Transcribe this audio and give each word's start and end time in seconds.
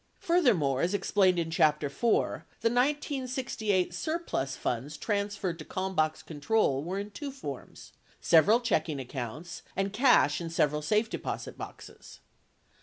Furthermore, 0.17 0.81
as 0.81 0.95
explained 0.95 1.37
in 1.37 1.51
chapter 1.51 1.87
4, 1.87 2.47
the 2.61 2.69
1968 2.71 3.93
surplus 3.93 4.55
funds 4.55 4.97
transferred 4.97 5.59
to 5.59 5.65
Kalm 5.65 5.93
bach's 5.93 6.23
control 6.23 6.83
were 6.83 6.97
in 6.97 7.11
two 7.11 7.31
forms— 7.31 7.91
several 8.19 8.61
checking 8.61 8.99
accounts 8.99 9.61
and 9.75 9.93
cash 9.93 10.41
in 10.41 10.49
several 10.49 10.81
safe 10.81 11.07
deposit 11.07 11.55
boxes. 11.55 12.19